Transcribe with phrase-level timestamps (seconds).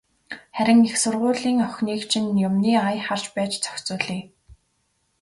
[0.55, 4.23] Харин их сургуулийн охиныг чинь юмны ая харж байж зохицуулъя.